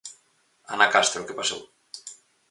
Ana 0.73 0.87
Castro, 0.95 1.25
que 1.27 1.37
pasou? 1.39 1.61